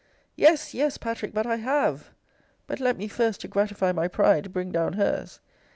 Yes, 0.35 0.73
yes, 0.73 0.97
Patrick, 0.97 1.31
but 1.31 1.45
I 1.45 1.57
have. 1.57 2.09
But 2.65 2.79
let 2.79 2.97
me, 2.97 3.07
first, 3.07 3.41
to 3.41 3.47
gratify 3.47 3.91
my 3.91 4.07
pride, 4.07 4.51
bring 4.51 4.71
down 4.71 4.93
her's. 4.93 5.39